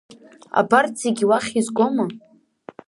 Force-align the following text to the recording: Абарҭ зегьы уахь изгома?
Абарҭ 0.59 0.93
зегьы 1.01 1.25
уахь 1.29 1.51
изгома? 1.59 2.05